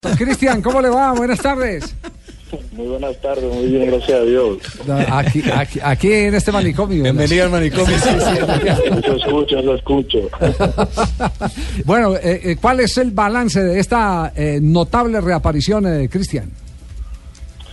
Cristian, 0.00 0.62
¿cómo 0.62 0.80
le 0.80 0.88
va? 0.88 1.12
Buenas 1.12 1.40
tardes. 1.40 1.94
Muy 2.72 2.86
buenas 2.86 3.20
tardes, 3.20 3.44
muy 3.44 3.66
bien, 3.66 3.86
gracias 3.90 4.18
a 4.18 4.22
Dios. 4.22 4.58
Aquí, 5.10 5.42
aquí, 5.54 5.78
aquí 5.82 6.10
en 6.10 6.34
este 6.34 6.50
manicomio. 6.50 7.02
Bienvenido 7.02 7.44
al 7.44 7.50
manicomio. 7.50 7.98
Sí, 7.98 8.08
Lo 9.06 9.16
escucho, 9.16 9.60
lo 9.60 9.74
escucho. 9.74 10.30
bueno, 11.84 12.16
eh, 12.16 12.40
eh, 12.44 12.56
¿cuál 12.58 12.80
es 12.80 12.96
el 12.96 13.10
balance 13.10 13.62
de 13.62 13.78
esta 13.78 14.32
eh, 14.34 14.58
notable 14.62 15.20
reaparición, 15.20 15.86
eh, 15.86 16.08
Cristian? 16.08 16.50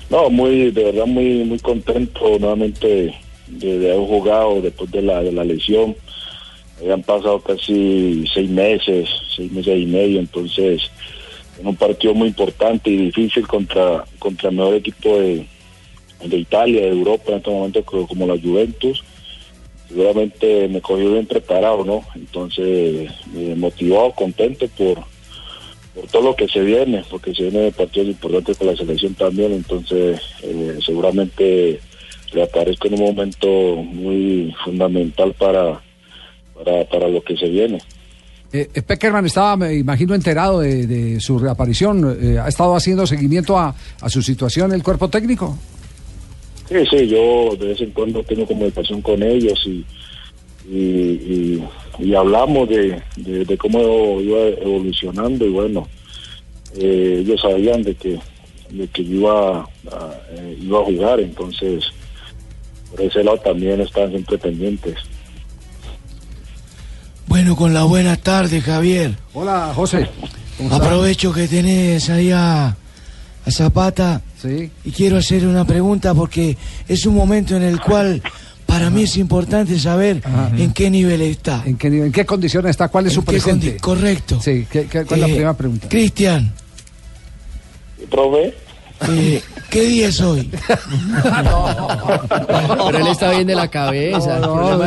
No, 0.10 0.30
muy, 0.30 0.72
de 0.72 0.84
verdad, 0.84 1.06
muy, 1.06 1.46
muy 1.46 1.60
contento 1.60 2.38
nuevamente 2.40 3.16
de, 3.48 3.80
de 3.80 3.94
haber 3.94 4.06
jugado 4.06 4.62
después 4.62 4.92
de 4.92 5.02
la, 5.02 5.24
de 5.24 5.32
la 5.32 5.46
lesión. 5.46 5.96
Habían 6.82 7.04
pasado 7.04 7.40
casi 7.40 8.26
seis 8.34 8.50
meses, 8.50 9.08
seis 9.34 9.50
meses 9.50 9.80
y 9.80 9.86
medio, 9.86 10.20
entonces 10.20 10.92
en 11.60 11.68
un 11.68 11.76
partido 11.76 12.14
muy 12.14 12.30
importante 12.30 12.90
y 12.90 12.98
difícil 12.98 13.48
contra, 13.48 14.06
contra 14.20 14.50
el 14.50 14.56
mejor 14.56 14.76
equipo 14.76 15.18
de, 15.18 15.46
de 16.24 16.38
Italia, 16.38 16.82
de 16.82 16.90
Europa 16.90 17.32
en 17.32 17.38
este 17.38 17.50
momento 17.50 17.84
como, 17.84 18.28
la 18.28 18.40
Juventus. 18.40 19.04
Seguramente 19.88 20.68
me 20.68 20.82
cogió 20.82 21.14
bien 21.14 21.26
preparado, 21.26 21.86
¿no? 21.86 22.04
Entonces, 22.16 23.10
motivado, 23.56 24.12
contento 24.12 24.68
por, 24.78 25.00
por 25.96 26.08
todo 26.12 26.24
lo 26.24 26.36
que 26.36 26.48
se 26.48 26.60
viene, 26.62 27.04
porque 27.10 27.34
se 27.34 27.44
viene 27.44 27.72
partidos 27.72 28.10
importantes 28.10 28.58
con 28.58 28.68
la 28.68 28.76
selección 28.76 29.14
también, 29.14 29.54
entonces 29.54 30.22
eh, 30.44 30.78
seguramente 30.86 31.80
le 32.34 32.44
aparezco 32.44 32.88
en 32.88 32.96
un 32.96 33.16
momento 33.16 33.48
muy 33.48 34.54
fundamental 34.66 35.34
para, 35.34 35.82
para, 36.54 36.84
para 36.86 37.08
lo 37.08 37.24
que 37.24 37.38
se 37.38 37.48
viene. 37.48 37.80
Eh, 38.54 38.82
Peckerman 38.86 39.26
estaba, 39.26 39.58
me 39.58 39.74
imagino, 39.76 40.16
enterado 40.16 40.62
de, 40.62 41.20
su 41.20 41.38
reaparición. 41.38 42.18
Eh, 42.22 42.40
¿Ha 42.40 42.48
estado 42.48 42.76
haciendo 42.76 43.06
seguimiento 43.06 43.58
a, 43.58 43.76
su 44.08 44.22
situación 44.22 44.72
el 44.72 44.84
cuerpo 44.84 45.10
técnico? 45.10 45.58
Sí, 46.70 46.78
sí, 46.90 47.08
yo 47.08 47.56
de 47.58 47.68
vez 47.68 47.82
en 47.82 47.92
cuando 47.92 48.24
tengo 48.24 48.46
comunicación 48.46 49.02
con 49.02 49.22
ellos 49.24 49.60
y, 49.66 49.86
y, 50.70 52.14
hablamos 52.16 52.68
de, 52.70 53.02
cómo 53.58 54.20
iba 54.22 54.40
evolucionando 54.48 55.46
y 55.46 55.50
bueno, 55.50 55.88
eh, 56.76 57.20
ellos 57.22 57.42
sabían 57.42 57.84
de 57.84 57.96
que, 57.96 58.20
iba 59.02 59.62
a, 59.62 60.20
eh, 60.32 60.58
iba 60.62 60.80
a 60.80 60.84
jugar, 60.84 61.20
entonces 61.22 61.86
por 62.92 63.02
ese 63.02 63.24
lado 63.24 63.38
también 63.38 63.82
están 63.82 64.10
siempre 64.10 64.38
pendientes. 64.38 64.96
Bueno, 67.28 67.56
con 67.56 67.74
la 67.74 67.84
buena 67.84 68.16
tarde, 68.16 68.62
Javier. 68.62 69.18
Hola, 69.34 69.72
José. 69.76 70.10
Aprovecho 70.72 71.34
que 71.34 71.48
tenés 71.48 72.10
ahí 72.10 72.32
a, 72.32 72.68
a 72.68 73.52
Zapata 73.52 74.22
sí. 74.42 74.72
y 74.84 74.92
quiero 74.92 75.18
hacer 75.18 75.46
una 75.46 75.66
pregunta 75.66 76.16
porque 76.16 76.58
es 76.88 77.06
un 77.06 77.16
momento 77.16 77.56
en 77.56 77.64
el 77.64 77.80
cual 77.80 78.22
para 78.66 78.90
mí 78.90 79.04
es 79.04 79.18
importante 79.18 79.78
saber 79.78 80.22
Ajá. 80.24 80.52
en 80.58 80.74
qué 80.74 80.90
nivel 80.90 81.22
está. 81.22 81.64
¿En 81.66 81.78
qué, 81.78 81.88
en 81.88 82.12
qué 82.12 82.26
condiciones 82.26 82.72
está? 82.72 82.88
¿Cuál 82.88 83.08
es 83.08 83.14
su 83.14 83.24
presente? 83.24 83.78
Correcto. 83.78 84.40
Sí, 84.42 84.66
¿qué, 84.72 84.88
qué, 84.88 85.06
cuál 85.06 85.20
eh, 85.20 85.24
es 85.24 85.28
la 85.28 85.28
primera 85.28 85.54
pregunta? 85.54 85.88
Cristian. 85.90 86.52
¿Prove? 88.10 88.56
Eh, 89.10 89.42
¿Qué 89.70 89.82
día 89.82 90.08
es 90.08 90.20
hoy? 90.22 90.50
no, 91.44 91.88
pero 92.88 92.98
él 92.98 93.08
está 93.08 93.32
bien 93.32 93.48
de 93.48 93.56
la 93.56 93.68
cabeza. 93.68 94.40
No, 94.40 94.78
no, 94.78 94.84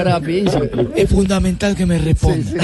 es 0.97 1.09
fundamental 1.11 1.77
que 1.77 1.87
me 1.87 1.99
responda. 1.99 2.45
Sí, 2.51 2.57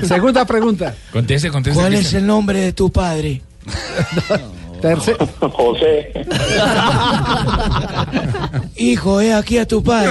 sí. 0.00 0.06
Segunda 0.06 0.44
pregunta. 0.44 0.94
Conteste, 1.12 1.50
conteste. 1.50 1.78
¿Cuál 1.80 1.94
es 1.94 2.14
el 2.14 2.26
nombre 2.26 2.60
de 2.60 2.72
tu 2.72 2.90
padre? 2.90 3.42
Terce... 4.80 5.16
José. 5.40 6.12
Hijo, 8.76 9.20
he 9.20 9.32
aquí 9.32 9.58
a 9.58 9.66
tu 9.66 9.82
padre. 9.82 10.10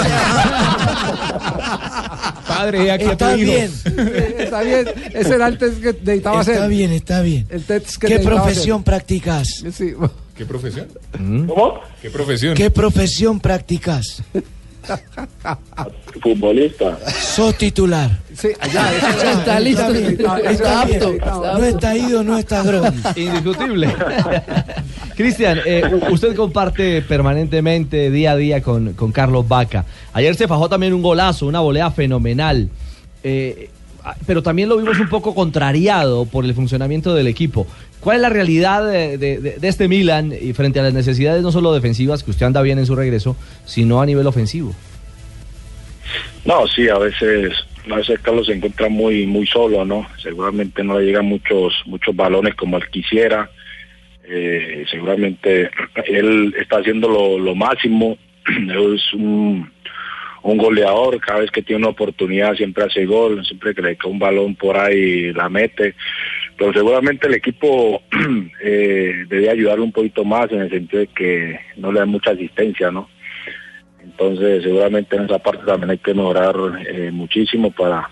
Padre, 2.47 2.85
he 2.85 2.91
aquí 2.91 3.05
está 3.05 3.29
a 3.29 3.31
tu 3.33 3.37
bien. 3.37 3.71
hijo. 3.71 4.01
está 4.39 4.61
bien. 4.61 4.85
Ese 5.13 5.35
era 5.35 5.47
el 5.47 5.57
test 5.57 5.81
que 5.81 5.93
necesitaba 5.93 6.15
está 6.15 6.39
hacer. 6.39 6.53
Está 6.55 6.67
bien, 6.67 6.91
está 6.91 7.21
bien. 7.21 7.47
El 7.49 7.63
test 7.63 7.95
que 7.97 8.07
¿Qué 8.07 8.19
profesión 8.19 8.77
hacer. 8.81 8.85
practicas? 8.85 9.47
Sí. 9.71 9.93
¿Qué 10.35 10.45
profesión? 10.45 10.87
¿Cómo? 11.47 11.79
¿Qué 12.01 12.09
profesión? 12.09 12.55
¿Qué 12.55 12.69
profesión 12.69 13.39
practicas? 13.39 14.21
Futbolista. 16.21 16.97
Sos 17.09 17.57
titular. 17.57 18.19
Sí, 18.33 18.49
allá, 18.59 18.91
ya 19.23 19.31
está 19.31 19.59
listo. 19.59 19.93
Está, 19.93 20.37
está, 20.39 20.51
está 20.51 20.81
apto. 20.81 21.13
No 21.57 21.63
está 21.63 21.97
ido, 21.97 22.23
no 22.23 22.37
está 22.37 22.63
droga. 22.63 22.93
Indiscutible. 23.15 23.93
Cristian, 25.15 25.59
eh, 25.65 25.83
usted 26.11 26.35
comparte 26.35 27.01
permanentemente, 27.01 28.11
día 28.11 28.31
a 28.31 28.35
día, 28.35 28.61
con, 28.61 28.93
con 28.93 29.11
Carlos 29.11 29.47
Vaca. 29.47 29.85
Ayer 30.13 30.35
se 30.35 30.47
fajó 30.47 30.67
también 30.67 30.93
un 30.93 31.01
golazo, 31.01 31.47
una 31.47 31.61
volea 31.61 31.89
fenomenal. 31.91 32.69
Eh, 33.23 33.69
pero 34.27 34.43
también 34.43 34.69
lo 34.69 34.77
vimos 34.77 34.99
un 34.99 35.09
poco 35.09 35.33
contrariado 35.33 36.25
por 36.25 36.45
el 36.45 36.53
funcionamiento 36.53 37.13
del 37.15 37.27
equipo. 37.27 37.67
¿Cuál 37.99 38.17
es 38.17 38.21
la 38.21 38.29
realidad 38.29 38.87
de, 38.87 39.57
este 39.61 39.87
Milan 39.87 40.31
y 40.39 40.53
frente 40.53 40.79
a 40.79 40.83
las 40.83 40.93
necesidades 40.93 41.41
no 41.41 41.51
solo 41.51 41.73
defensivas, 41.73 42.23
que 42.23 42.31
usted 42.31 42.45
anda 42.45 42.61
bien 42.61 42.77
en 42.77 42.85
su 42.85 42.95
regreso, 42.95 43.35
sino 43.65 44.01
a 44.01 44.05
nivel 44.05 44.27
ofensivo? 44.27 44.73
No, 46.45 46.67
sí, 46.67 46.87
a 46.87 46.99
veces, 46.99 47.53
a 47.91 47.95
veces 47.95 48.19
Carlos 48.21 48.45
se 48.45 48.53
encuentra 48.53 48.89
muy, 48.89 49.25
muy 49.25 49.47
solo, 49.47 49.83
¿no? 49.83 50.07
Seguramente 50.21 50.83
no 50.83 50.99
le 50.99 51.05
llegan 51.07 51.25
muchos, 51.25 51.73
muchos 51.85 52.15
balones 52.15 52.53
como 52.53 52.77
él 52.77 52.83
quisiera. 52.91 53.49
Eh, 54.27 54.85
seguramente 54.89 55.69
él 56.05 56.53
está 56.59 56.77
haciendo 56.77 57.09
lo, 57.09 57.39
lo 57.39 57.55
máximo. 57.55 58.17
es 58.45 59.13
un, 59.13 59.71
un 60.45 60.57
goleador, 60.59 61.19
cada 61.19 61.39
vez 61.39 61.49
que 61.49 61.63
tiene 61.63 61.79
una 61.79 61.89
oportunidad 61.89 62.53
siempre 62.53 62.83
hace 62.83 63.05
gol, 63.05 63.43
siempre 63.43 63.73
que 63.73 63.81
le 63.81 63.95
cae 63.95 64.11
un 64.11 64.19
balón 64.19 64.55
por 64.55 64.77
ahí 64.77 65.33
la 65.33 65.49
mete, 65.49 65.95
pero 66.55 66.71
seguramente 66.71 67.25
el 67.25 67.33
equipo 67.33 68.03
eh, 68.61 69.25
debe 69.27 69.49
ayudarle 69.49 69.83
un 69.83 69.91
poquito 69.91 70.23
más 70.23 70.51
en 70.51 70.61
el 70.61 70.69
sentido 70.69 70.99
de 70.99 71.07
que 71.07 71.59
no 71.77 71.91
le 71.91 71.99
da 71.99 72.05
mucha 72.05 72.31
asistencia, 72.31 72.91
¿no? 72.91 73.09
Entonces 74.03 74.61
seguramente 74.61 75.15
en 75.15 75.25
esa 75.25 75.39
parte 75.39 75.65
también 75.65 75.89
hay 75.89 75.97
que 75.97 76.13
mejorar 76.13 76.55
eh, 76.87 77.09
muchísimo 77.11 77.71
para, 77.71 78.07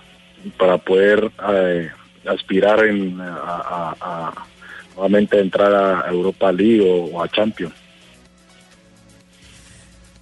para 0.58 0.80
poder 0.80 1.30
eh, 1.54 1.92
aspirar 2.26 2.84
en, 2.84 3.22
a, 3.22 3.36
a, 3.36 3.96
a, 4.02 4.34
nuevamente 4.96 5.40
entrar 5.40 5.72
a 5.72 6.10
Europa 6.12 6.52
League 6.52 6.82
o, 6.82 7.16
o 7.16 7.24
a 7.24 7.28
Champions. 7.28 7.83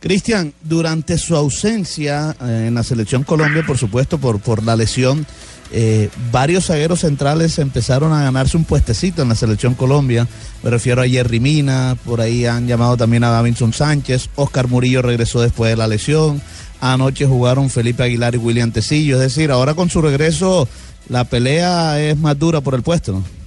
Cristian, 0.01 0.51
durante 0.63 1.19
su 1.19 1.35
ausencia 1.35 2.35
eh, 2.41 2.66
en 2.67 2.73
la 2.73 2.81
selección 2.84 3.23
Colombia, 3.23 3.63
por 3.66 3.78
supuesto, 3.78 4.17
por, 4.17 4.39
por 4.39 4.63
la 4.63 4.75
lesión, 4.75 5.28
eh, 5.72 6.09
varios 6.31 6.66
zagueros 6.66 7.01
centrales 7.01 7.59
empezaron 7.59 8.11
a 8.11 8.23
ganarse 8.23 8.57
un 8.57 8.66
puestecito 8.66 9.22
en 9.22 9.29
la 9.29 9.35
selección 9.35 9.75
Colombia. 9.75 10.28
Me 10.64 10.72
refiero 10.72 11.03
a 11.03 11.08
Jerry 11.08 11.40
Mina, 11.40 11.96
por 12.03 12.20
ahí 12.20 12.47
han 12.47 12.67
llamado 12.67 12.97
también 12.97 13.23
a 13.23 13.29
Davinson 13.29 13.73
Sánchez, 13.73 14.31
Oscar 14.35 14.67
Murillo 14.67 15.03
regresó 15.03 15.40
después 15.40 15.70
de 15.70 15.78
la 15.78 15.87
lesión, 15.87 16.41
anoche 16.81 17.28
jugaron 17.28 17.70
Felipe 17.70 18.02
Aguilar 18.02 18.34
y 18.34 18.40
William 18.40 18.72
Tecillo, 18.72 19.17
es 19.17 19.22
decir, 19.22 19.52
ahora 19.52 19.75
con 19.75 19.91
su 19.91 20.02
regreso 20.02 20.67
la 21.09 21.25
pelea 21.25 22.02
es 22.02 22.17
más 22.17 22.40
dura 22.40 22.61
por 22.61 22.73
el 22.73 22.81
puesto, 22.81 23.14
¿no? 23.14 23.41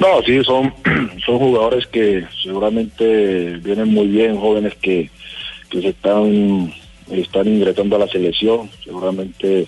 No, 0.00 0.22
sí, 0.22 0.42
son, 0.42 0.72
son 1.26 1.38
jugadores 1.38 1.86
que 1.86 2.24
seguramente 2.42 3.58
vienen 3.58 3.92
muy 3.92 4.08
bien, 4.08 4.38
jóvenes 4.38 4.74
que, 4.76 5.10
que 5.68 5.82
se 5.82 5.88
están, 5.88 6.72
están 7.10 7.46
ingresando 7.46 7.96
a 7.96 8.00
la 8.00 8.08
selección, 8.08 8.70
seguramente 8.82 9.66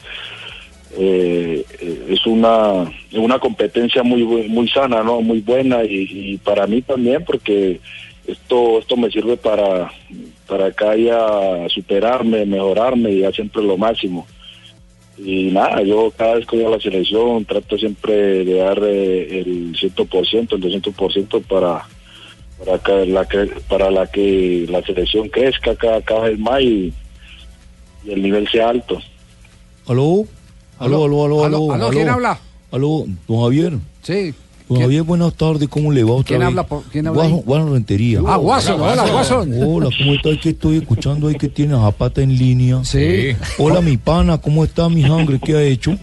eh, 0.99 1.65
es 2.09 2.27
una 2.27 2.91
una 3.15 3.39
competencia 3.39 4.03
muy 4.03 4.25
muy 4.25 4.69
sana, 4.69 5.03
¿no? 5.03 5.21
Muy 5.21 5.41
buena 5.41 5.85
y, 5.85 6.39
para 6.39 6.67
mí 6.67 6.83
también 6.83 7.25
porque 7.25 7.81
esto 8.27 8.79
esto 8.79 8.97
me 8.97 9.11
sirve 9.11 9.37
para 9.37 9.91
para 10.47 10.67
acá 10.67 10.93
superarme, 11.69 12.45
mejorarme 12.45 13.11
y 13.13 13.21
ya 13.21 13.33
siempre 13.33 13.63
lo 13.63 13.77
máximo. 13.79 14.27
Y 15.19 15.51
nada, 15.51 15.83
yo 15.83 16.11
cada 16.17 16.35
vez 16.35 16.47
que 16.47 16.57
voy 16.57 16.65
a 16.67 16.71
la 16.77 16.81
selección 16.81 17.45
trato 17.45 17.77
siempre 17.77 18.45
de 18.45 18.55
dar 18.55 18.79
eh, 18.83 19.41
el 19.41 19.73
100%, 19.75 20.53
el 20.53 20.83
200% 20.83 21.43
para, 21.45 21.87
para, 22.59 22.79
que 22.79 23.07
la 23.07 23.29
que, 23.29 23.47
para 23.69 23.91
la 23.91 24.07
que 24.07 24.67
la 24.69 24.83
selección 24.83 25.29
crezca 25.29 25.77
cada, 25.77 26.01
cada 26.03 26.23
vez 26.23 26.39
más 26.39 26.61
y, 26.63 26.93
y 28.05 28.11
el 28.11 28.23
nivel 28.23 28.49
sea 28.49 28.71
alto. 28.71 29.01
Aló, 29.87 30.27
aló, 30.79 31.05
aló, 31.05 31.25
aló, 31.25 31.45
Aló, 31.45 31.45
aló. 31.45 31.73
aló, 31.75 31.91
¿quién 31.91 32.09
habla? 32.09 32.41
Aló, 32.71 33.05
don 33.29 33.41
Javier. 33.43 33.75
Sí. 34.03 34.35
¿Quién- 34.75 34.83
Javier, 34.83 35.03
buenas 35.03 35.35
tardes, 35.35 35.69
¿cómo 35.69 35.93
le 35.93 36.05
va 36.05 36.13
otra 36.13 36.25
¿Quién 36.27 36.39
vez? 36.41 36.47
habla 36.49 36.67
por- 36.67 36.83
quién 36.85 37.07
habla 37.07 37.23
Guaso-? 37.23 37.43
Guaso 37.45 37.73
Rentería. 37.73 38.21
Ah, 38.27 38.37
Guason, 38.37 38.81
hola, 38.81 39.07
Guason. 39.11 39.53
Hola, 39.65 39.91
¿cómo 39.99 40.15
está? 40.15 40.29
Es 40.31 40.39
que 40.41 40.49
estoy 40.51 40.77
escuchando 40.79 41.29
ahí 41.29 41.35
que 41.37 41.49
tiene 41.49 41.75
Zapata 41.75 42.23
en 42.23 42.37
línea. 42.37 42.85
Sí. 42.85 43.35
Hola, 43.59 43.81
mi 43.81 43.97
pana, 43.97 44.39
¿cómo 44.39 44.65
está 44.65 44.89
mi 44.89 45.03
sangre? 45.03 45.39
¿Qué 45.45 45.57
ha 45.57 45.63
hecho? 45.63 45.97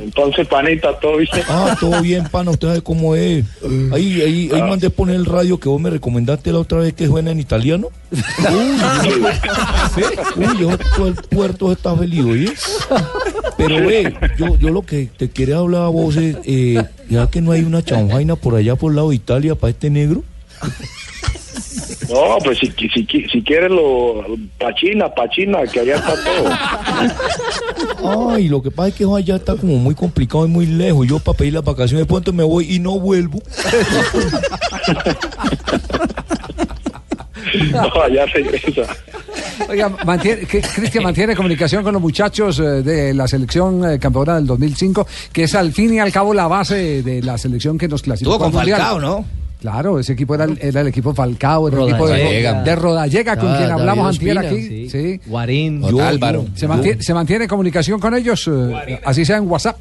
Entonces, 0.00 0.46
panita, 0.48 0.98
todo 0.98 1.18
bien. 1.18 1.28
Ah, 1.48 1.76
todo 1.78 2.02
bien, 2.02 2.24
pana, 2.28 2.50
usted 2.50 2.68
sabe 2.68 2.82
cómo 2.82 3.14
es. 3.14 3.44
Ahí, 3.92 4.22
ahí, 4.22 4.50
ahí 4.52 4.62
mandé 4.62 4.90
poner 4.90 5.16
el 5.16 5.24
radio 5.24 5.58
que 5.58 5.68
vos 5.68 5.80
me 5.80 5.90
recomendaste 5.90 6.52
la 6.52 6.58
otra 6.58 6.78
vez 6.80 6.94
que 6.94 7.06
suena 7.06 7.30
en 7.30 7.40
italiano. 7.40 7.88
Uy, 8.12 8.80
uy, 10.36 10.58
yo 10.58 10.78
todo 10.96 11.08
el 11.08 11.14
puerto 11.14 11.72
está 11.72 11.96
feliz, 11.96 12.24
¿oye? 12.24 12.52
Pero 13.56 13.86
ve, 13.86 14.14
yo, 14.36 14.56
yo 14.58 14.70
lo 14.70 14.82
que 14.82 15.08
te 15.16 15.30
quería 15.30 15.58
hablar 15.58 15.82
a 15.82 15.88
vos 15.88 16.16
es, 16.16 16.36
eh, 16.44 16.82
ya 17.08 17.28
que 17.28 17.40
no 17.40 17.52
hay 17.52 17.62
una 17.62 17.82
chanfaina 17.82 18.36
por 18.36 18.56
allá 18.56 18.76
por 18.76 18.92
el 18.92 18.96
lado 18.96 19.10
de 19.10 19.16
Italia 19.16 19.54
para 19.54 19.70
este 19.70 19.90
negro. 19.90 20.24
No, 22.10 22.38
pues 22.42 22.58
si, 22.58 22.70
si, 22.70 23.06
si 23.06 23.42
quieres 23.42 23.70
lo 23.70 24.24
pachina, 24.58 25.08
pachina, 25.14 25.62
que 25.64 25.80
allá 25.80 25.96
está 25.96 26.14
todo. 28.00 28.30
Ay, 28.34 28.48
lo 28.48 28.62
que 28.62 28.70
pasa 28.70 28.88
es 28.88 28.94
que 28.94 29.04
allá 29.04 29.36
está 29.36 29.56
como 29.56 29.76
muy 29.76 29.94
complicado 29.94 30.46
y 30.46 30.48
muy 30.48 30.66
lejos. 30.66 31.06
Yo 31.06 31.18
para 31.18 31.38
pedir 31.38 31.54
las 31.54 31.64
vacaciones 31.64 32.06
de 32.06 32.06
pronto 32.06 32.32
me 32.32 32.44
voy 32.44 32.74
y 32.74 32.78
no 32.78 32.98
vuelvo. 32.98 33.40
No, 37.70 38.02
allá 38.02 38.26
regresa. 38.26 38.82
Oiga, 39.68 39.88
mantiene, 40.04 40.46
Cristian 40.46 41.04
mantiene 41.04 41.36
comunicación 41.36 41.84
con 41.84 41.92
los 41.92 42.02
muchachos 42.02 42.58
eh, 42.58 42.82
de 42.82 43.14
la 43.14 43.28
selección 43.28 43.88
eh, 43.88 43.98
campeona 43.98 44.36
del 44.36 44.46
2005, 44.46 45.06
que 45.32 45.44
es 45.44 45.54
al 45.54 45.72
fin 45.72 45.94
y 45.94 46.00
al 46.00 46.10
cabo 46.10 46.34
la 46.34 46.48
base 46.48 47.02
de 47.02 47.22
la 47.22 47.38
selección 47.38 47.78
que 47.78 47.86
nos 47.86 48.02
clasificó 48.02 48.34
Estuvo 48.34 48.50
con. 48.50 48.60
Falcao, 48.60 49.00
¿no? 49.00 49.24
Claro, 49.64 49.98
ese 49.98 50.12
equipo 50.12 50.34
era 50.34 50.44
el, 50.44 50.58
era 50.60 50.82
el 50.82 50.88
equipo 50.88 51.14
Falcao, 51.14 51.68
era 51.68 51.78
el 51.78 51.88
equipo 51.88 52.06
de, 52.06 52.18
Rodallega. 52.18 52.62
de 52.64 52.76
Rodallega, 52.76 53.36
con 53.38 53.48
Ah, 53.48 53.56
quien 53.56 53.70
hablamos 53.70 54.08
antier 54.14 54.36
Ospina, 54.36 54.52
aquí. 54.52 54.62
sí. 54.68 54.90
Sí. 54.90 55.20
Guarín. 55.24 55.80
Yo- 55.88 56.04
Álvaro. 56.04 56.44
Se, 56.54 56.68
mantiene, 56.68 57.02
se 57.02 57.14
mantiene 57.14 57.48
comunicación 57.48 57.98
con 57.98 58.14
ellos, 58.14 58.46
eh, 58.46 59.00
así 59.06 59.24
sea 59.24 59.38
en 59.38 59.50
WhatsApp. 59.50 59.78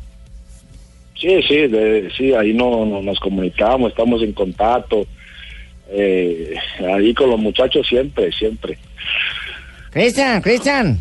Sí, 1.20 1.28
sí, 1.46 1.68
de- 1.68 2.10
sí, 2.18 2.34
ahí 2.34 2.54
no, 2.54 2.86
no- 2.86 3.02
nos 3.02 3.20
comunicamos, 3.20 3.92
estamos 3.92 4.22
en 4.24 4.32
contacto. 4.32 5.06
Eh, 5.92 6.54
ahí 6.96 7.14
con 7.14 7.30
los 7.30 7.40
muchachos 7.42 7.86
siempre, 7.86 8.32
siempre. 8.32 8.78
Cristian, 9.92 10.42
Cristian. 10.42 10.98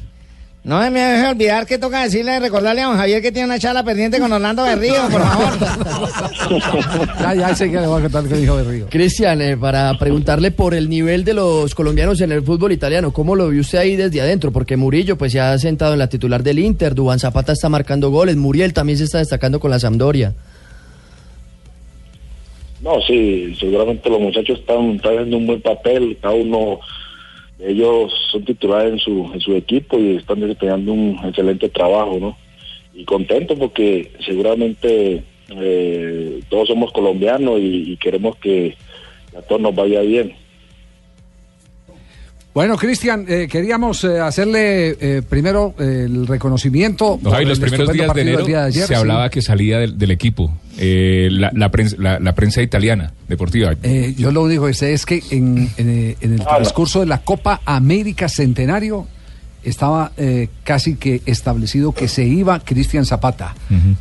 No 0.65 0.79
me 0.93 1.01
deje 1.01 1.27
olvidar 1.27 1.67
que 1.67 1.77
toca 1.77 2.05
decirle, 2.05 2.39
recordarle 2.39 2.83
a 2.83 2.87
don 2.87 2.97
Javier 2.97 3.21
que 3.21 3.33
tiene 3.33 3.47
una 3.47 3.59
charla 3.59 3.83
pendiente 3.83 4.21
con 4.21 4.33
Orlando 4.33 4.63
Berrío, 4.63 4.95
por 5.11 5.21
favor. 5.21 5.53
Ya, 7.21 7.35
ya 7.35 7.55
sé 7.55 7.71
que 7.71 7.81
le 7.81 7.87
voy 7.87 7.99
a 7.99 8.03
contar 8.03 8.25
que 8.29 8.35
dijo 8.37 8.57
de 8.57 8.65
Río. 8.65 8.87
Cristian, 8.89 9.41
eh, 9.41 9.57
para 9.57 9.97
preguntarle 9.99 10.53
por 10.53 10.75
el 10.75 10.89
nivel 10.89 11.25
de 11.25 11.35
los 11.35 11.75
colombianos 11.75 12.21
en 12.21 12.31
el 12.31 12.43
fútbol 12.43 12.73
italiano, 12.73 13.13
¿cómo 13.13 13.35
lo 13.35 13.49
vio 13.49 13.61
usted 13.61 13.79
ahí 13.79 13.97
desde 13.97 14.21
adentro? 14.21 14.53
Porque 14.53 14.77
Murillo 14.77 15.17
pues 15.17 15.33
se 15.33 15.41
ha 15.41 15.59
sentado 15.59 15.95
en 15.95 15.99
la 15.99 16.09
titular 16.09 16.43
del 16.43 16.61
Inter, 16.61 16.95
Dubán 16.95 17.19
Zapata 17.19 17.53
está 17.53 17.69
marcando 17.69 18.11
goles, 18.11 18.37
Muriel 18.37 18.73
también 18.73 18.99
se 18.99 19.05
está 19.05 19.19
destacando 19.19 19.59
con 19.59 19.71
la 19.71 19.81
Sampdoria. 19.81 20.35
No, 22.83 23.01
sí, 23.03 23.55
seguramente 23.59 24.09
los 24.11 24.21
muchachos 24.21 24.61
están, 24.61 24.91
están 24.93 25.15
haciendo 25.15 25.37
un 25.39 25.47
buen 25.47 25.63
papel, 25.63 26.19
cada 26.21 26.35
uno 26.35 26.81
ellos 27.65 28.13
son 28.31 28.45
titulares 28.45 28.93
en 28.93 28.99
su, 28.99 29.31
en 29.33 29.41
su 29.41 29.55
equipo 29.55 29.99
y 29.99 30.17
están 30.17 30.41
desempeñando 30.41 30.93
un 30.93 31.19
excelente 31.25 31.69
trabajo, 31.69 32.19
¿no? 32.21 32.37
Y 32.95 33.05
contento 33.05 33.57
porque 33.57 34.11
seguramente 34.25 35.23
eh, 35.57 36.41
todos 36.49 36.69
somos 36.69 36.93
colombianos 36.93 37.61
y, 37.61 37.93
y 37.93 37.97
queremos 37.97 38.37
que 38.37 38.77
a 39.37 39.43
todos 39.43 39.61
nos 39.61 39.75
vaya 39.75 40.01
bien. 40.03 40.35
Bueno, 42.55 42.77
Cristian, 42.77 43.25
eh, 43.29 43.49
queríamos 43.51 44.05
eh, 44.05 44.21
hacerle 44.21 44.91
eh, 45.01 45.23
primero 45.27 45.75
eh, 45.79 46.03
el 46.05 46.27
reconocimiento. 46.27 47.19
No, 47.23 47.31
los 47.41 47.59
el 47.59 47.61
primeros 47.65 47.93
días 47.93 48.13
de 48.13 48.21
enero 48.21 48.45
día 48.45 48.61
de 48.61 48.67
ayer, 48.67 48.83
se 48.83 48.89
sí. 48.89 48.95
hablaba 48.95 49.31
que 49.31 49.41
salía 49.41 49.79
del, 49.79 49.97
del 49.97 50.11
equipo. 50.11 50.53
Eh, 50.77 51.29
la, 51.31 51.51
la 51.55 51.71
prensa, 51.71 51.97
la, 51.99 52.19
la 52.19 52.35
prensa 52.35 52.61
italiana, 52.61 53.15
deportiva. 53.27 53.75
Eh, 53.83 54.15
yo 54.19 54.31
lo 54.33 54.43
único 54.43 54.67
que 54.67 54.75
sé 54.75 54.93
es 54.93 55.07
que 55.07 55.23
en, 55.31 55.71
en, 55.79 56.17
en 56.21 56.33
el 56.35 56.41
transcurso 56.45 57.01
de 57.01 57.07
la 57.07 57.23
Copa 57.23 57.63
América 57.65 58.29
Centenario 58.29 59.07
estaba 59.65 60.13
eh, 60.19 60.49
casi 60.63 60.97
que 60.97 61.23
establecido 61.25 61.93
que 61.93 62.07
se 62.07 62.25
iba 62.25 62.61
Cristian 62.61 63.07
Zapata, 63.07 63.55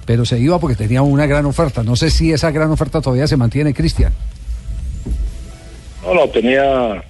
pero 0.06 0.26
se 0.26 0.40
iba 0.40 0.60
porque 0.60 0.76
tenía 0.76 1.04
una 1.04 1.26
gran 1.26 1.46
oferta. 1.46 1.84
No 1.84 1.96
sé 1.96 2.10
si 2.10 2.34
esa 2.34 2.52
gran 2.52 2.70
oferta 2.70 3.00
todavía 3.00 3.28
se 3.28 3.38
mantiene, 3.38 3.74
Cristian. 3.74 4.12
No, 6.04 6.16
no, 6.16 6.28
tenía, 6.30 7.04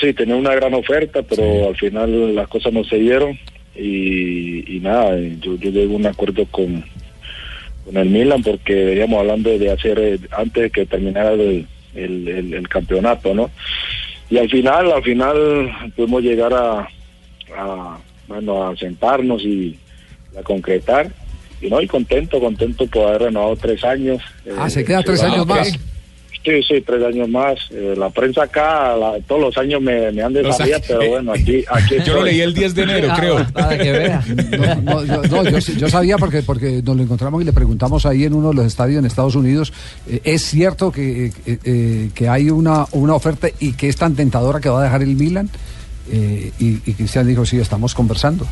sí, 0.00 0.12
tenía 0.14 0.36
una 0.36 0.54
gran 0.54 0.74
oferta, 0.74 1.22
pero 1.22 1.68
al 1.68 1.76
final 1.76 2.34
las 2.34 2.48
cosas 2.48 2.72
no 2.72 2.84
se 2.84 2.96
dieron 2.96 3.38
y, 3.74 4.76
y 4.76 4.80
nada, 4.80 5.16
eh, 5.18 5.36
yo, 5.40 5.56
yo 5.56 5.70
llegué 5.70 5.92
a 5.92 5.96
un 5.96 6.06
acuerdo 6.06 6.44
con, 6.46 6.84
con 7.84 7.96
el 7.96 8.08
Milan 8.10 8.42
porque 8.42 8.74
veníamos 8.74 9.20
hablando 9.20 9.56
de 9.58 9.70
hacer 9.70 9.98
eh, 9.98 10.18
antes 10.36 10.62
de 10.64 10.70
que 10.70 10.86
terminara 10.86 11.32
el, 11.32 11.66
el, 11.94 12.28
el- 12.28 12.54
el 12.54 12.68
campeonato, 12.68 13.34
¿no? 13.34 13.50
Y 14.28 14.38
al 14.38 14.50
final, 14.50 14.90
al 14.92 15.02
final 15.04 15.70
pudimos 15.94 16.22
llegar 16.22 16.52
a, 16.52 16.88
a, 17.56 17.98
bueno, 18.26 18.66
a 18.68 18.76
sentarnos 18.76 19.42
y 19.42 19.78
a 20.38 20.42
concretar. 20.42 21.10
Y 21.62 21.68
no, 21.70 21.80
y 21.80 21.86
contento, 21.86 22.38
contento 22.40 22.86
por 22.88 23.08
haber 23.08 23.22
renovado 23.22 23.56
tres 23.56 23.82
años. 23.84 24.20
Ah, 24.58 24.66
Eh, 24.66 24.70
se 24.70 24.84
queda 24.84 25.02
tres 25.02 25.22
años 25.22 25.46
más. 25.46 25.72
Sí, 26.46 26.62
sí, 26.62 26.80
tres 26.80 27.02
años 27.04 27.28
más. 27.28 27.58
Eh, 27.72 27.94
la 27.98 28.08
prensa 28.08 28.44
acá, 28.44 28.96
la- 28.96 29.16
todos 29.26 29.40
los 29.40 29.58
años 29.58 29.82
me, 29.82 30.12
me 30.12 30.22
han 30.22 30.32
de 30.32 30.44
Los 30.44 30.56
sabía, 30.56 30.76
años- 30.76 30.86
pero 30.86 31.08
bueno, 31.10 31.32
aquí, 31.32 31.64
aquí 31.68 31.96
Yo 32.06 32.14
lo 32.14 32.22
leí 32.22 32.40
el 32.40 32.54
10 32.54 32.72
de 32.76 32.82
enero, 32.84 33.08
creo. 33.16 33.44
Para 33.52 33.76
que 33.76 33.90
vea. 33.90 34.24
No, 34.84 35.02
no, 35.02 35.04
yo, 35.04 35.22
no, 35.42 35.50
yo, 35.50 35.58
yo 35.58 35.88
sabía 35.88 36.16
porque, 36.18 36.42
porque 36.42 36.80
nos 36.84 36.96
lo 36.96 37.02
encontramos 37.02 37.42
y 37.42 37.44
le 37.44 37.52
preguntamos 37.52 38.06
ahí 38.06 38.22
en 38.24 38.32
uno 38.34 38.50
de 38.50 38.54
los 38.54 38.66
estadios 38.66 39.00
en 39.00 39.06
Estados 39.06 39.34
Unidos. 39.34 39.72
eh, 40.08 40.20
¿Es 40.22 40.42
cierto 40.44 40.92
que, 40.92 41.32
eh, 41.46 41.58
eh, 41.64 42.10
que 42.14 42.28
hay 42.28 42.48
una, 42.50 42.86
una 42.92 43.14
oferta 43.14 43.48
y 43.58 43.72
que 43.72 43.88
es 43.88 43.96
tan 43.96 44.14
tentadora 44.14 44.60
que 44.60 44.68
va 44.68 44.80
a 44.80 44.84
dejar 44.84 45.02
el 45.02 45.16
Milan? 45.16 45.50
Eh, 46.12 46.52
y, 46.60 46.74
y 46.88 46.92
Cristian 46.94 47.26
dijo, 47.26 47.44
sí, 47.44 47.58
estamos 47.58 47.92
conversando. 47.92 48.46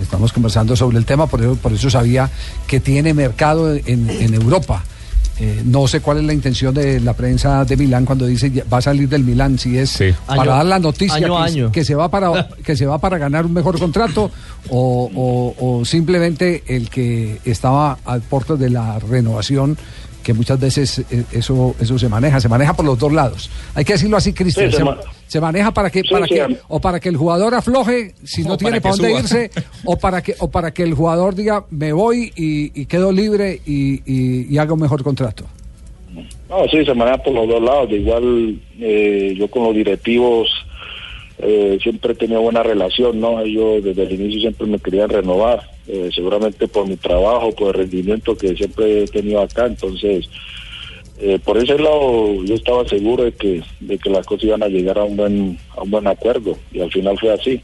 Estamos 0.00 0.32
conversando 0.32 0.74
sobre 0.74 0.96
el 0.96 1.04
tema, 1.04 1.26
por 1.26 1.40
eso, 1.42 1.54
por 1.56 1.72
eso 1.72 1.90
sabía 1.90 2.30
que 2.66 2.80
tiene 2.80 3.12
mercado 3.12 3.74
en, 3.74 4.08
en 4.08 4.32
Europa. 4.32 4.82
Eh, 5.42 5.62
no 5.64 5.88
sé 5.88 6.00
cuál 6.00 6.18
es 6.18 6.24
la 6.24 6.34
intención 6.34 6.74
de 6.74 7.00
la 7.00 7.14
prensa 7.14 7.64
de 7.64 7.74
Milán 7.74 8.04
cuando 8.04 8.26
dice 8.26 8.52
va 8.70 8.76
a 8.76 8.82
salir 8.82 9.08
del 9.08 9.24
Milán, 9.24 9.58
si 9.58 9.78
es 9.78 9.88
Sí. 9.88 10.10
para 10.26 10.42
Año- 10.42 10.50
dar 10.50 10.66
la 10.66 10.78
noticia 10.78 11.16
año 11.16 11.38
a 11.38 11.46
que, 11.46 11.52
año. 11.52 11.72
que 11.72 11.82
se 11.82 11.94
va 11.94 12.10
para 12.10 12.48
que 12.64 12.76
se 12.76 12.84
va 12.84 12.98
para 12.98 13.16
ganar 13.16 13.46
un 13.46 13.54
mejor 13.54 13.78
contrato 13.78 14.30
o, 14.68 15.10
o- 15.14 15.78
o 15.78 15.84
simplemente 15.86 16.62
el 16.66 16.90
que 16.90 17.38
estaba 17.46 17.96
al 18.04 18.20
porte 18.20 18.56
de 18.58 18.68
la 18.68 18.98
renovación 18.98 19.78
que 20.22 20.32
muchas 20.34 20.58
veces 20.60 20.98
eh, 21.10 21.24
eso 21.32 21.74
eso 21.80 21.98
se 21.98 22.08
maneja 22.08 22.40
se 22.40 22.48
maneja 22.48 22.74
por 22.74 22.84
los 22.84 22.98
dos 22.98 23.12
lados. 23.12 23.50
Hay 23.74 23.84
que 23.84 23.94
decirlo 23.94 24.16
así 24.16 24.32
Cristian 24.32 24.66
Sí, 24.66 24.72
se 24.72 24.78
se, 24.78 24.84
ma- 24.84 24.98
se 25.26 25.40
maneja 25.40 25.70
para 25.72 25.90
que 25.90 26.02
Sí, 26.02 26.08
para 26.10 26.26
sí, 26.26 26.34
que 26.34 26.56
o 26.68 26.80
para 26.80 27.00
que 27.00 27.08
el 27.08 27.16
jugador 27.16 27.54
afloje 27.54 28.14
si 28.24 28.42
no 28.44 28.54
O 28.54 28.56
tiene 28.56 28.80
para 28.80 28.94
dónde 28.96 29.12
irse 29.18 29.50
o 29.84 29.96
para 29.96 30.22
que 30.22 30.34
o 30.40 30.50
para 30.50 30.72
que 30.72 30.82
el 30.82 30.94
jugador 30.94 31.34
diga 31.34 31.64
me 31.70 31.92
voy 31.92 32.32
y, 32.36 32.80
y 32.80 32.86
quedo 32.86 33.12
libre 33.12 33.60
y, 33.66 34.02
y, 34.04 34.46
y 34.52 34.58
haga 34.58 34.72
un 34.74 34.80
mejor 34.80 35.02
contrato 35.02 35.44
No, 36.48 36.66
sí, 36.70 36.84
se 36.84 36.94
maneja 36.94 37.18
por 37.22 37.32
los 37.32 37.48
dos 37.48 37.62
lados. 37.62 37.88
De 37.90 37.96
igual, 37.98 38.60
eh, 38.80 39.34
yo 39.38 39.48
con 39.50 39.62
los 39.64 39.74
directivos 39.74 40.48
eh, 41.42 41.78
siempre 41.82 42.12
he 42.12 42.16
tenido 42.16 42.42
buena 42.42 42.62
relación, 42.62 43.20
¿no? 43.20 43.40
Ellos 43.40 43.82
desde 43.82 44.02
el 44.02 44.12
inicio 44.12 44.40
siempre 44.40 44.66
me 44.66 44.78
querían 44.78 45.08
renovar, 45.08 45.68
eh, 45.86 46.10
seguramente 46.14 46.68
por 46.68 46.86
mi 46.86 46.96
trabajo, 46.96 47.52
por 47.52 47.68
el 47.68 47.82
rendimiento 47.82 48.36
que 48.36 48.54
siempre 48.56 49.04
he 49.04 49.06
tenido 49.06 49.40
acá. 49.40 49.66
Entonces, 49.66 50.28
eh, 51.18 51.38
por 51.44 51.58
ese 51.58 51.78
lado, 51.78 52.42
yo 52.44 52.54
estaba 52.54 52.86
seguro 52.88 53.24
de 53.24 53.32
que, 53.32 53.62
de 53.80 53.98
que 53.98 54.10
las 54.10 54.26
cosas 54.26 54.44
iban 54.44 54.62
a 54.62 54.68
llegar 54.68 54.98
a 54.98 55.04
un 55.04 55.16
buen, 55.16 55.58
a 55.76 55.82
un 55.82 55.90
buen 55.90 56.06
acuerdo 56.06 56.56
y 56.72 56.80
al 56.80 56.90
final 56.90 57.18
fue 57.18 57.32
así. 57.32 57.60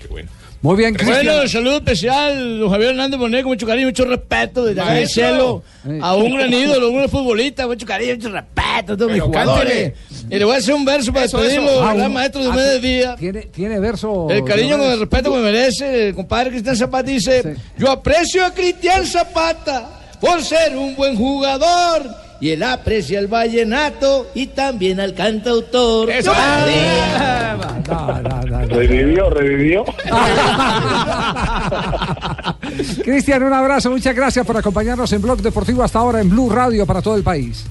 Qué 0.00 0.08
bueno. 0.08 0.30
Muy 0.60 0.76
bien, 0.76 0.92
Cristian. 0.94 1.24
Bueno, 1.24 1.46
saludo 1.48 1.76
especial, 1.76 2.58
don 2.58 2.68
Javier 2.68 2.90
Hernández 2.90 3.20
Bonet, 3.20 3.42
con 3.42 3.52
mucho 3.52 3.64
cariño, 3.64 3.86
mucho 3.86 4.04
respeto 4.04 4.64
desde 4.64 4.80
acá 4.80 4.92
del 4.92 5.08
cielo 5.08 5.62
a 6.00 6.16
un 6.16 6.34
gran 6.34 6.52
ídolo, 6.52 6.90
un 6.90 7.08
futbolista, 7.08 7.68
mucho 7.68 7.86
cariño, 7.86 8.16
mucho 8.16 8.30
respeto 8.30 8.92
a 8.94 8.96
todos 8.96 9.12
mis 9.12 9.20
Pero 9.20 9.26
jugadores. 9.26 9.92
cántele. 9.92 9.94
Y 10.30 10.38
le 10.38 10.44
voy 10.44 10.54
a 10.54 10.58
hacer 10.58 10.74
un 10.74 10.84
verso 10.84 11.12
para 11.12 11.26
Eso, 11.26 11.38
despedirlo, 11.38 11.70
eso. 11.70 11.84
Ah, 11.84 12.08
maestro 12.08 12.42
de 12.42 12.48
ah, 12.48 12.52
Diomedes 12.52 12.82
Díaz. 12.82 13.16
¿Tiene, 13.18 13.42
tiene 13.42 13.80
verso. 13.80 14.28
El 14.30 14.44
cariño 14.44 14.78
con 14.78 14.86
el 14.86 15.00
respeto 15.00 15.30
que 15.30 15.36
me 15.36 15.42
merece, 15.42 16.08
el 16.08 16.14
compadre 16.14 16.50
Cristian 16.50 16.76
Zapata 16.76 17.10
dice, 17.10 17.56
yo 17.76 17.90
aprecio 17.90 18.44
a 18.44 18.52
Cristian 18.52 19.06
Zapata 19.06 19.88
por 20.20 20.42
ser 20.42 20.76
un 20.76 20.94
buen 20.96 21.16
jugador 21.16 22.28
y 22.40 22.50
él 22.50 22.62
aprecia 22.62 23.18
el 23.18 23.26
vallenato 23.26 24.28
y 24.34 24.46
también 24.48 25.00
al 25.00 25.14
cantautor. 25.14 26.10
Eso. 26.10 26.32
No, 26.32 27.56
no, 27.56 28.22
no, 28.22 28.42
no. 28.42 28.66
Revivió, 28.66 29.30
revivió. 29.30 29.84
Cristian, 33.02 33.42
un 33.42 33.52
abrazo, 33.52 33.90
muchas 33.90 34.14
gracias 34.14 34.46
por 34.46 34.56
acompañarnos 34.56 35.12
en 35.12 35.20
Blog 35.22 35.40
Deportivo 35.40 35.82
hasta 35.82 35.98
ahora 35.98 36.20
en 36.20 36.30
Blue 36.30 36.48
Radio 36.50 36.86
para 36.86 37.02
todo 37.02 37.16
el 37.16 37.24
país. 37.24 37.64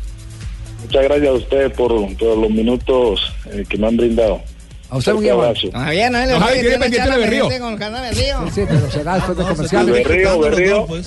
Muchas 0.82 1.04
gracias 1.04 1.28
a 1.28 1.34
ustedes 1.34 1.72
por, 1.74 2.18
por 2.18 2.38
los 2.38 2.50
minutos 2.50 3.34
eh, 3.52 3.66
que 3.68 3.78
me 3.78 3.88
han 3.88 3.98
brindado. 3.98 4.42
A 4.90 4.98
usted 4.98 5.12
amable. 5.12 5.32
abrazo. 5.32 5.68
Don 5.72 5.82
Javier, 5.84 6.12
no, 6.12 6.28
Don 6.28 6.40
Javier, 6.40 6.62
tiene 6.62 6.80
pendiente 6.80 7.12
de 7.12 7.18
Berrío. 7.18 7.50
Con 7.60 7.74
el 7.74 7.80
canal 7.80 8.02
Berrío. 8.02 8.50
Sí, 8.54 8.62
pero 8.68 8.90
será 8.90 9.16
después 9.16 9.38
de 9.38 9.44
comerciales. 9.44 9.94
Berrío, 9.94 10.40
Berrío. 10.40 10.88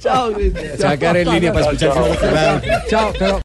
Chao, 0.00 0.32
Cristian. 0.32 0.76
Se 0.78 0.84
va 0.84 0.90
a 0.90 0.96
quedar 0.96 1.16
en 1.18 1.30
línea 1.30 1.52
para 1.52 1.66
escuchar. 1.66 1.92
Chao, 2.88 3.12
pero 3.18 3.38